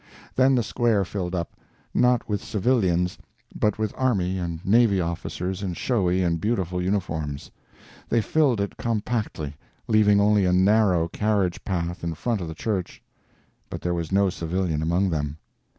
[0.35, 1.53] Then the square filled up;
[1.93, 3.19] not with civilians,
[3.53, 7.51] but with army and navy officers in showy and beautiful uniforms.
[8.09, 12.99] They filled it compactly, leaving only a narrow carriage path in front of the church,
[13.69, 15.37] but there was no civilian among them.